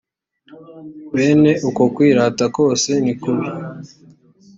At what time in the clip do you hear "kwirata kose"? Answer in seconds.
1.95-2.89